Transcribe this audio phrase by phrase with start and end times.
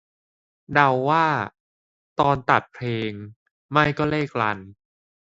[0.73, 1.27] เดาว่า
[2.19, 3.11] ตอนตัดเพลง
[3.71, 4.59] ไม่ก็เลขรัน